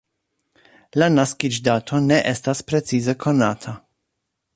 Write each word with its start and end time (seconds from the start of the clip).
La 1.01 1.09
naskiĝdato 1.17 1.99
ne 2.05 2.17
estas 2.31 2.63
precize 2.71 3.15
konata. 3.27 3.75